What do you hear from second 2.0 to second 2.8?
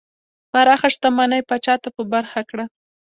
برخه کړه.